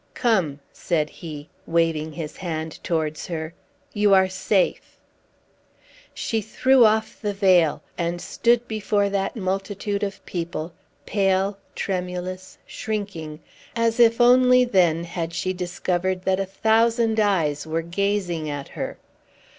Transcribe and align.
"Come," 0.15 0.61
said 0.73 1.11
he, 1.11 1.47
waving 1.67 2.13
his 2.13 2.37
hand 2.37 2.83
towards 2.83 3.27
her. 3.27 3.53
"You 3.93 4.15
are 4.15 4.27
safe!" 4.29 4.97
She 6.11 6.41
threw 6.41 6.83
off 6.85 7.21
the 7.21 7.33
veil, 7.33 7.83
and 7.99 8.19
stood 8.19 8.67
before 8.67 9.11
that 9.11 9.35
multitude 9.35 10.01
of 10.01 10.25
people 10.25 10.73
pale, 11.05 11.59
tremulous, 11.75 12.57
shrinking, 12.65 13.41
as 13.75 13.99
if 13.99 14.19
only 14.19 14.65
then 14.65 15.03
had 15.03 15.33
she 15.35 15.53
discovered 15.53 16.23
that 16.25 16.39
a 16.39 16.45
thousand 16.47 17.19
eyes 17.19 17.67
were 17.67 17.83
gazing 17.83 18.49
at 18.49 18.69
her. 18.69 18.97